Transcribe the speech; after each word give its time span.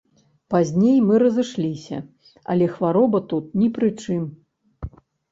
Пазней 0.51 0.95
мы 1.09 1.15
разышліся, 1.23 1.97
але 2.53 2.65
хвароба 2.77 3.21
тут 3.33 3.45
ні 3.59 3.67
пры 3.75 3.87
чым. 4.07 4.23